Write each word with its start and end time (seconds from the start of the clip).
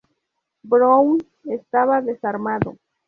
Brown 0.63 1.19
estaba 1.43 2.01
desarmado. 2.01 2.75